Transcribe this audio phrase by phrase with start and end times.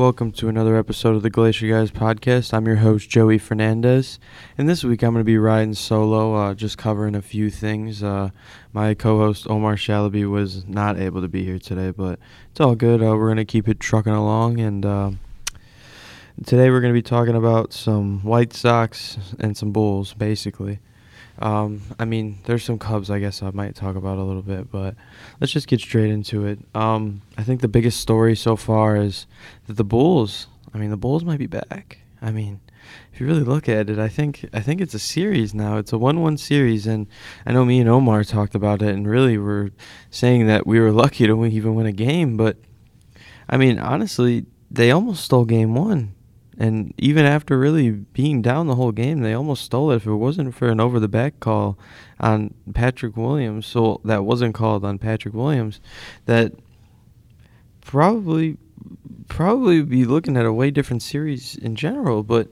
[0.00, 2.54] Welcome to another episode of the Glacier Guys podcast.
[2.54, 4.18] I'm your host, Joey Fernandez.
[4.56, 8.02] And this week I'm going to be riding solo, uh, just covering a few things.
[8.02, 8.30] Uh,
[8.72, 12.18] my co host, Omar Shalaby, was not able to be here today, but
[12.50, 13.02] it's all good.
[13.02, 14.58] Uh, we're going to keep it trucking along.
[14.58, 15.10] And uh,
[16.46, 20.78] today we're going to be talking about some White Sox and some Bulls, basically.
[21.40, 24.70] Um, I mean, there's some Cubs I guess I might talk about a little bit,
[24.70, 24.94] but
[25.40, 26.58] let's just get straight into it.
[26.74, 29.26] Um, I think the biggest story so far is
[29.66, 30.46] that the Bulls.
[30.74, 31.98] I mean, the Bulls might be back.
[32.22, 32.60] I mean,
[33.12, 35.78] if you really look at it, I think I think it's a series now.
[35.78, 37.06] It's a one-one series, and
[37.46, 39.70] I know me and Omar talked about it, and really we're
[40.10, 42.36] saying that we were lucky to even win a game.
[42.36, 42.58] But
[43.48, 46.14] I mean, honestly, they almost stole game one.
[46.60, 49.96] And even after really being down the whole game, they almost stole it.
[49.96, 51.78] If it wasn't for an over the back call
[52.20, 55.80] on Patrick Williams, so that wasn't called on Patrick Williams,
[56.26, 56.52] that
[57.80, 58.58] probably
[59.26, 62.22] probably be looking at a way different series in general.
[62.22, 62.48] But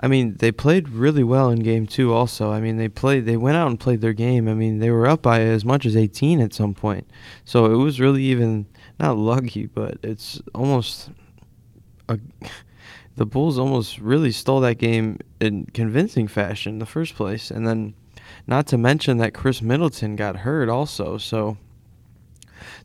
[0.00, 2.12] I mean, they played really well in game two.
[2.12, 3.24] Also, I mean, they played.
[3.24, 4.48] They went out and played their game.
[4.48, 7.08] I mean, they were up by as much as 18 at some point.
[7.44, 8.66] So it was really even
[8.98, 11.10] not lucky, but it's almost
[12.08, 12.18] a
[13.16, 17.50] the Bulls almost really stole that game in convincing fashion in the first place.
[17.50, 17.94] And then,
[18.46, 21.18] not to mention that Khris Middleton got hurt also.
[21.18, 21.56] So,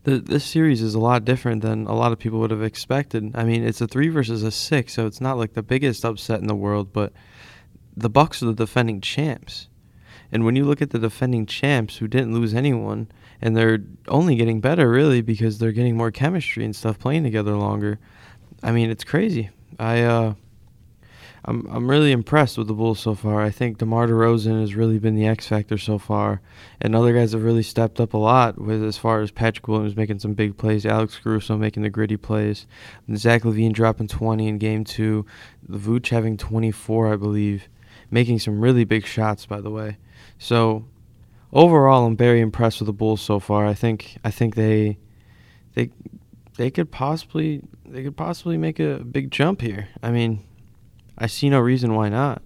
[0.04, 3.32] the, this series is a lot different than a lot of people would have expected.
[3.34, 6.40] I mean, it's a three versus a six, so it's not like the biggest upset
[6.40, 7.12] in the world, but
[7.96, 9.68] the Bucks are the defending champs.
[10.32, 13.08] And when you look at the defending champs who didn't lose anyone,
[13.42, 13.78] and they're
[14.08, 17.98] only getting better really because they're getting more chemistry and stuff playing together longer.
[18.62, 19.50] I mean, it's crazy.
[19.80, 20.34] I uh,
[21.46, 23.40] I'm I'm really impressed with the Bulls so far.
[23.40, 26.42] I think DeMar DeRozan has really been the X factor so far,
[26.82, 29.96] and other guys have really stepped up a lot with as far as Patrick Williams
[29.96, 32.66] making some big plays, Alex Caruso making the gritty plays,
[33.16, 35.24] Zach LaVine dropping 20 in Game Two,
[35.66, 37.66] the Vooch having 24, I believe,
[38.10, 39.96] making some really big shots by the way.
[40.38, 40.84] So
[41.54, 43.64] overall, I'm very impressed with the Bulls so far.
[43.64, 44.98] I think I think they
[45.72, 45.90] they
[46.60, 49.88] they could possibly they could possibly make a big jump here.
[50.02, 50.44] I mean,
[51.16, 52.42] I see no reason why not.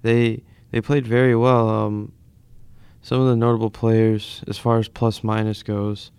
[0.00, 1.68] They they played very well.
[1.68, 2.12] Um,
[3.02, 6.10] some of the notable players, as far as plus minus goes,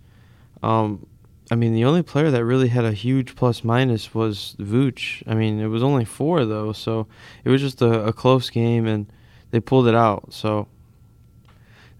[0.62, 1.04] um,
[1.50, 5.24] I mean, the only player that really had a huge plus minus was Vooch.
[5.26, 7.08] I mean, it was only four though, so
[7.42, 9.12] it was just a, a close game, and
[9.50, 10.32] they pulled it out.
[10.32, 10.68] So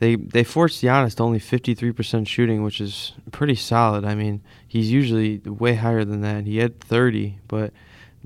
[0.02, 4.04] they they forced Giannis to only 53% shooting, which is pretty solid.
[4.04, 6.44] I mean, he's usually way higher than that.
[6.44, 7.72] He had 30, but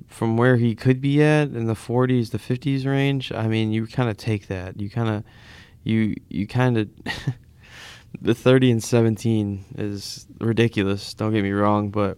[0.06, 3.86] from where he could be at in the 40s, the 50s range, I mean, you
[3.86, 4.80] kind of take that.
[4.80, 5.24] You kind of
[5.84, 6.88] you you kind of
[8.22, 11.12] the 30 and 17 is ridiculous.
[11.12, 12.16] Don't get me wrong, but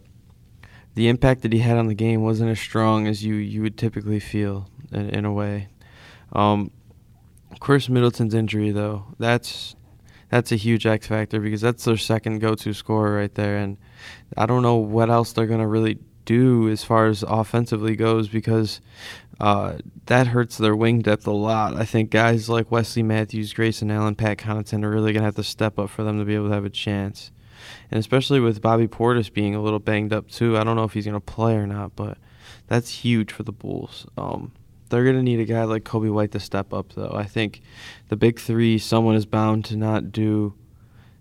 [0.95, 3.77] the impact that he had on the game wasn't as strong as you you would
[3.77, 5.67] typically feel in, in a way.
[6.33, 6.71] Um,
[7.61, 9.75] Khris Middleton's injury, though, that's
[10.31, 13.79] that's a huge X factor because that's their second go-to scorer right there, and
[14.37, 18.83] I don't know what else they're gonna really do as far as offensively goes because
[19.41, 21.75] uh, that hurts their wing depth a lot.
[21.75, 25.43] I think guys like Wesley Matthews, Grayson Allen, Pat Connaughton are really gonna have to
[25.43, 27.33] step up for them to be able to have a chance,
[27.91, 30.59] and especially with Bobby Portis being a little banged up too.
[30.59, 32.19] I don't know if he's gonna play or not, but
[32.67, 34.07] that's huge for the Bulls.
[34.19, 34.53] Um,
[34.89, 37.13] they're going to need a guy like Coby White to step up, though.
[37.15, 37.61] I think
[38.09, 40.55] the big three, someone is bound to not do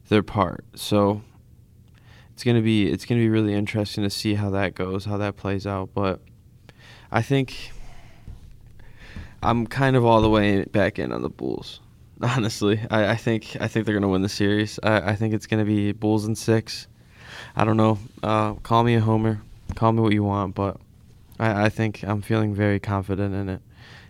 [0.10, 0.66] their part.
[0.76, 1.22] So
[2.34, 5.06] it's going to be it's going to be really interesting to see how that goes,
[5.06, 5.90] how that plays out.
[5.94, 6.22] But
[7.12, 7.72] I think
[9.42, 11.80] I'm kind of all the way back in on the Bulls.
[12.22, 14.80] Honestly, I, I think I think they're going to win the series.
[14.84, 16.88] I, I think it's going to be Bulls in six.
[17.56, 18.00] I don't know.
[18.24, 19.42] Uh, call me a homer.
[19.76, 20.78] Call me what you want, but
[21.40, 23.62] I, I think I'm feeling very confident in it,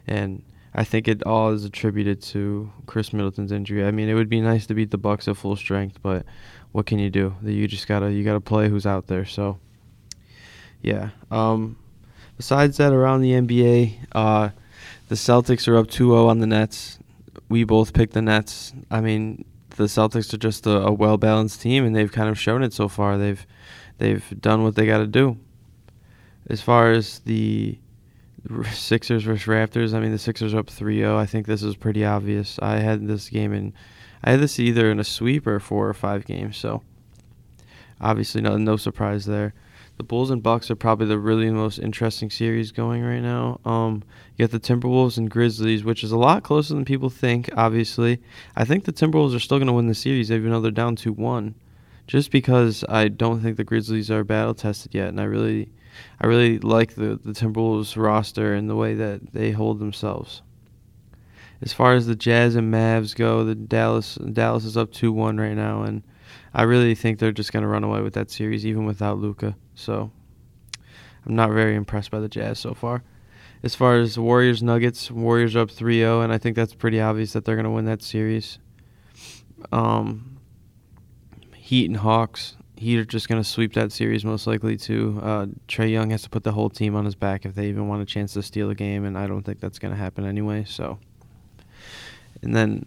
[0.05, 0.43] and
[0.73, 3.85] I think it all is attributed to Khris Middleton's injury.
[3.85, 6.25] I mean, it would be nice to beat the Bucks at full strength, but
[6.71, 7.35] what can you do?
[7.43, 9.25] You just gotta you gotta play who's out there.
[9.25, 9.59] So,
[10.81, 11.09] yeah.
[11.31, 11.78] Um,
[12.37, 14.49] besides that, around the NBA, uh,
[15.09, 16.99] the Celtics are up 2-0 on the Nets.
[17.49, 18.73] We both picked the Nets.
[18.91, 19.46] I mean,
[19.78, 22.73] the Celtics are just a, a well balanced team, and they've kind of shown it
[22.73, 23.17] so far.
[23.17, 23.46] They've
[23.97, 25.37] they've done what they got to do
[26.49, 27.78] as far as the
[28.72, 31.16] Sixers versus Raptors, I mean the Sixers up 3-0.
[31.16, 32.58] I think this is pretty obvious.
[32.61, 33.73] I had this game in
[34.23, 36.82] I had this either in a sweep or four or five games, so
[38.02, 39.53] obviously no no surprise there.
[39.97, 43.59] The Bulls and Bucks are probably the really most interesting series going right now.
[43.66, 44.03] Um,
[44.35, 47.50] you got the Timberwolves and Grizzlies, which is a lot closer than people think.
[47.58, 48.22] Obviously,
[48.55, 50.96] I think the Timberwolves are still going to win the series, even though they're down
[50.96, 51.55] two one,
[52.07, 55.69] just because I don't think the Grizzlies are battle tested yet, and I really,
[56.19, 60.41] I really like the the Timberwolves roster and the way that they hold themselves.
[61.61, 65.37] As far as the Jazz and Mavs go, the Dallas Dallas is up two one
[65.37, 66.01] right now, and
[66.53, 69.55] I really think they're just gonna run away with that series even without Luka.
[69.75, 70.11] So
[71.25, 73.03] I'm not very impressed by the Jazz so far.
[73.63, 77.33] As far as the Warriors Nuggets, Warriors up 3-0, and I think that's pretty obvious
[77.33, 78.59] that they're gonna win that series.
[79.71, 80.36] Um,
[81.67, 82.55] Heat and Hawks.
[82.78, 85.19] Heat are just going to sweep that series most likely too.
[85.22, 87.90] Uh, Trae Young has to put the whole team on his back if they even
[87.90, 90.25] want a chance to steal a game, and I don't think that's going to happen
[90.25, 90.64] anyway.
[90.66, 90.97] So,
[92.41, 92.85] and then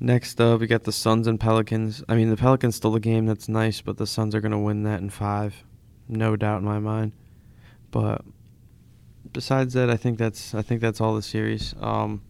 [0.00, 2.02] next up we got the Suns and Pelicans.
[2.08, 4.58] I mean, the Pelicans stole a game that's nice, but the Suns are going to
[4.58, 5.54] win that in five,
[6.08, 7.12] no doubt in my mind.
[7.92, 8.24] But
[9.32, 11.72] besides that, I think that's I think that's all the series.
[11.80, 12.22] Um,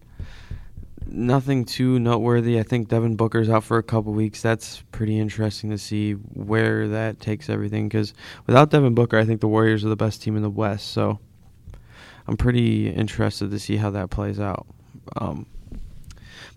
[1.08, 2.58] nothing too noteworthy.
[2.58, 4.42] I think Devin Booker's out for a couple weeks.
[4.42, 7.88] That's pretty interesting to see where that takes everything.
[7.88, 8.14] Because
[8.46, 10.88] without Devin Booker, I think the Warriors are the best team in the West.
[10.88, 11.18] So
[12.26, 14.66] I'm pretty interested to see how that plays out.
[15.16, 15.46] Um,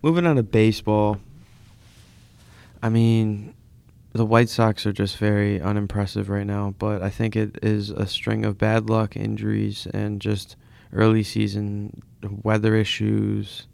[0.01, 1.17] moving on to baseball.
[2.83, 3.53] I mean,
[4.13, 8.07] the White Sox are just very unimpressive right now, but I think it is a
[8.07, 10.55] string of bad luck, injuries, and just
[10.91, 12.01] early season
[12.43, 13.67] weather issues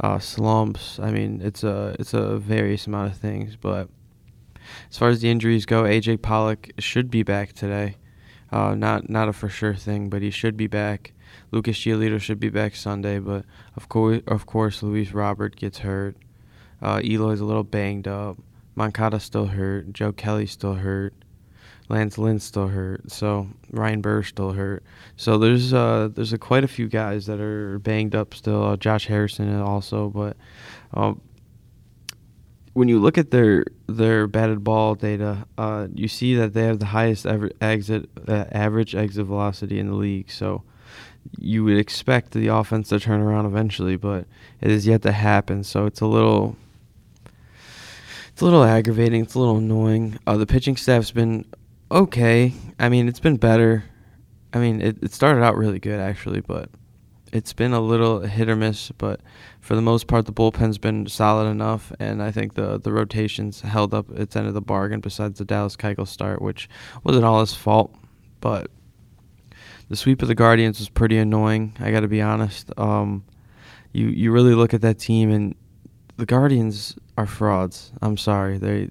[0.00, 0.98] uh, slumps.
[1.00, 3.56] I mean, it's a it's a various amount of things.
[3.56, 3.88] But
[4.90, 7.96] as far as the injuries go, AJ Pollock should be back today.
[8.50, 11.12] Uh, not not a for sure thing, but he should be back.
[11.50, 13.44] Lucas Giolito should be back Sunday, but
[13.76, 16.16] of course, of course, Luis Robert gets hurt.
[16.80, 18.38] Uh, Eloy's a little banged up.
[18.74, 19.92] Moncada's still hurt.
[19.92, 21.12] Joe Kelly's still hurt.
[21.88, 24.84] Lance Lynn still hurt, so Ryan Burr still hurt.
[25.16, 28.62] So there's uh there's a, quite a few guys that are banged up still.
[28.64, 30.36] Uh, Josh Harrison also, but
[30.92, 31.20] um,
[32.74, 36.78] when you look at their their batted ball data, uh, you see that they have
[36.78, 40.30] the highest ever exit uh, average exit velocity in the league.
[40.30, 40.62] So
[41.38, 44.26] you would expect the offense to turn around eventually, but
[44.60, 45.64] it is yet to happen.
[45.64, 46.56] So it's a little
[48.32, 49.22] it's a little aggravating.
[49.22, 50.18] It's a little annoying.
[50.26, 51.44] Uh, the pitching staff's been
[51.90, 52.52] okay.
[52.78, 53.84] I mean, it's been better.
[54.52, 56.70] I mean, it, it started out really good actually, but
[57.32, 58.90] it's been a little hit or miss.
[58.92, 59.20] But
[59.60, 63.60] for the most part, the bullpen's been solid enough, and I think the the rotations
[63.60, 65.00] held up its end of the bargain.
[65.00, 66.68] Besides the Dallas Keuchel start, which
[67.04, 67.94] wasn't all his fault,
[68.40, 68.70] but
[69.88, 71.74] the sweep of the Guardians was pretty annoying.
[71.80, 72.70] I got to be honest.
[72.78, 73.24] Um,
[73.92, 75.54] you you really look at that team and
[76.18, 77.92] the Guardians are frauds.
[78.02, 78.58] I'm sorry.
[78.58, 78.88] They,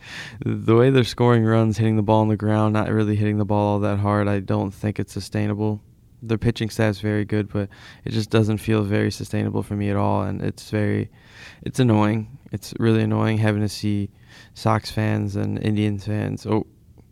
[0.46, 3.44] the way they're scoring runs, hitting the ball on the ground, not really hitting the
[3.44, 4.28] ball all that hard.
[4.28, 5.82] I don't think it's sustainable.
[6.22, 7.68] Their pitching staff's very good, but
[8.04, 11.10] it just doesn't feel very sustainable for me at all, and it's very,
[11.62, 12.38] it's annoying.
[12.52, 14.10] It's really annoying having to see
[14.54, 16.66] Sox fans and Indians fans, oh,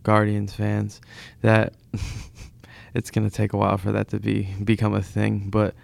[0.04, 1.00] Guardians fans,
[1.42, 1.74] that
[2.94, 5.74] it's gonna take a while for that to be become a thing, but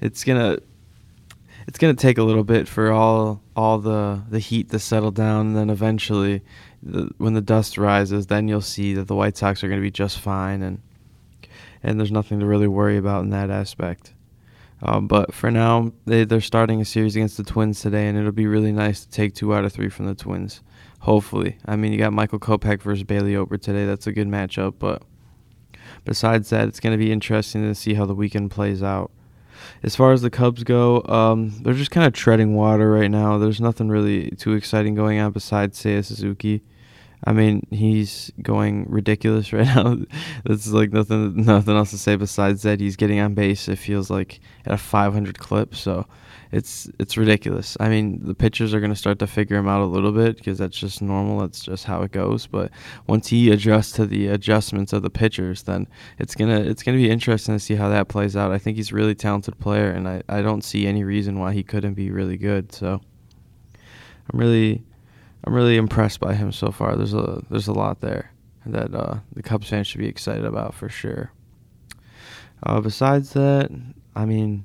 [0.00, 0.58] it's gonna
[1.66, 5.48] it's gonna take a little bit for all all the the heat to settle down,
[5.48, 6.42] and then eventually,
[6.82, 9.90] the, when the dust rises, then you'll see that the White Sox are gonna be
[9.90, 10.80] just fine, and
[11.82, 14.12] and there's nothing to really worry about in that aspect.
[14.82, 18.32] Um, but for now, they they're starting a series against the Twins today, and it'll
[18.32, 20.62] be really nice to take two out of three from the Twins.
[21.00, 23.84] Hopefully, I mean you got Michael Kopech versus Bailey Ober today.
[23.86, 25.02] That's a good matchup, but
[26.04, 29.10] besides that, it's going to be interesting to see how the weekend plays out
[29.82, 33.38] as far as the Cubs go, um, they're just kind of treading water right now.
[33.38, 36.62] There's nothing really too exciting going on besides Seiya Suzuki.
[37.24, 39.98] I mean, he's going ridiculous right now.
[40.44, 42.80] There's like nothing, nothing else to say besides that.
[42.80, 43.68] He's getting on base.
[43.68, 45.74] It feels like at a 500 clip.
[45.74, 46.06] So
[46.52, 47.76] it's it's ridiculous.
[47.78, 50.36] I mean, the pitchers are going to start to figure him out a little bit
[50.36, 51.40] because that's just normal.
[51.40, 52.46] That's just how it goes.
[52.46, 52.72] But
[53.06, 55.86] once he adjusts to the adjustments of the pitchers, then
[56.18, 58.50] it's gonna it's gonna be interesting to see how that plays out.
[58.50, 61.52] I think he's a really talented player, and I, I don't see any reason why
[61.52, 62.72] he couldn't be really good.
[62.72, 63.00] So
[64.32, 64.84] I'm really
[65.44, 66.96] I'm really impressed by him so far.
[66.96, 68.32] There's a there's a lot there
[68.66, 71.32] that uh, the Cubs fans should be excited about for sure.
[72.62, 73.70] Uh, besides that,
[74.14, 74.64] I mean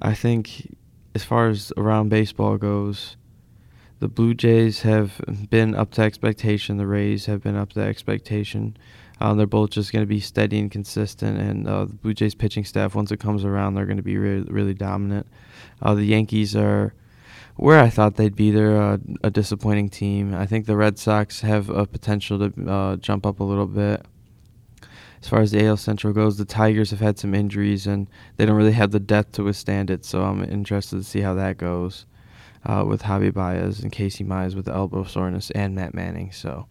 [0.00, 0.76] I think
[1.14, 3.16] as far as around baseball goes,
[4.00, 6.76] the Blue Jays have been up to expectation.
[6.76, 8.76] The Rays have been up to expectation.
[9.20, 11.38] Um, they're both just going to be steady and consistent.
[11.38, 14.18] And uh, the Blue Jays pitching staff, once it comes around, they're going to be
[14.18, 15.28] really, really dominant.
[15.80, 16.94] Uh, the Yankees are
[17.62, 18.50] where I thought they'd be.
[18.50, 20.34] They're a, a, disappointing team.
[20.34, 24.04] I think the Red Sox have a potential to uh, jump up a little bit
[25.22, 28.44] as far as the AL Central goes, the Tigers have had some injuries and they
[28.44, 30.04] don't really have the depth to withstand it.
[30.04, 32.06] So I'm interested to see how that goes.
[32.64, 36.30] uh, with Javi Baez and Casey Mize with the elbow soreness and Matt Manning.
[36.32, 36.66] So,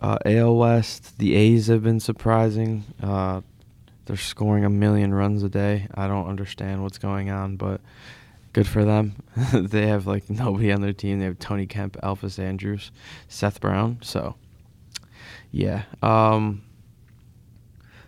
[0.00, 2.84] uh, AL West, the A's have been surprising.
[3.02, 3.42] Uh,
[4.06, 5.88] they're scoring a million runs a day.
[5.94, 7.80] I don't understand what's going on, but
[8.58, 9.14] good for them.
[9.52, 11.20] they have like nobody on their team.
[11.20, 12.90] They have Tony Kemp, Elvis Andrus,
[13.28, 13.98] Seth Brown.
[14.02, 14.34] So,
[15.52, 15.84] yeah.
[16.02, 16.64] Um,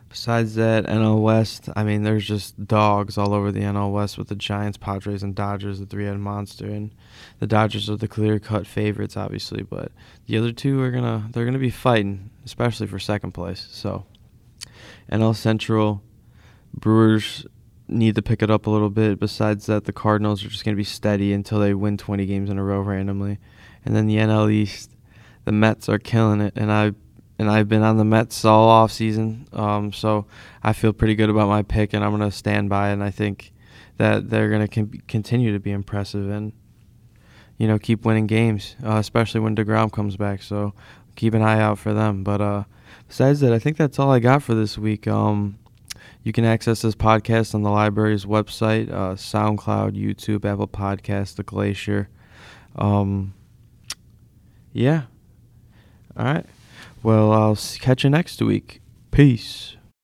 [0.09, 4.26] besides that, NL West, I mean, there's just dogs all over the NL West with
[4.26, 6.66] the Giants, Padres, and Dodgers, the three headed monster.
[6.66, 6.92] And
[7.38, 9.92] the Dodgers are the clear cut favorites, obviously, but
[10.26, 13.69] the other two are gonna they're gonna be fighting, especially for second place.
[13.71, 14.04] So,
[15.12, 16.02] NL Central,
[16.75, 17.47] Brewers
[17.90, 19.18] need to pick it up a little bit.
[19.18, 22.59] Besides that, the Cardinals are just gonna be steady until they win 20 games in
[22.59, 23.38] a row randomly.
[23.85, 24.90] And then the NL East,
[25.44, 26.92] the Mets are killing it, and I
[27.40, 29.49] and I've been on the Mets all off season.
[29.54, 30.26] Um, so
[30.62, 32.92] I feel pretty good about my pick, and I'm going to stand by it.
[32.92, 33.54] And I think
[33.97, 36.52] that they're going to con- continue to be impressive and
[37.56, 40.42] you know keep winning games, uh, especially when Degrom comes back.
[40.42, 40.75] So
[41.16, 42.25] keep an eye out for them.
[42.25, 42.64] But uh,
[43.09, 45.09] besides that, I think that's all I got for this week.
[45.09, 45.59] Um,
[46.23, 51.43] you can access this podcast on the library's website, uh, SoundCloud, YouTube, Apple Podcasts, The
[51.43, 52.09] Glacier.
[52.77, 53.35] Um,
[54.73, 55.03] yeah.
[56.17, 56.47] All right.
[57.03, 58.83] Well, I'll catch you next week.
[59.11, 59.77] Peace.